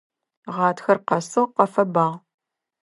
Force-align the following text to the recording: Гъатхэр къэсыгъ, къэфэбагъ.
Гъатхэр 0.53 0.97
къэсыгъ, 1.07 1.51
къэфэбагъ. 1.55 2.07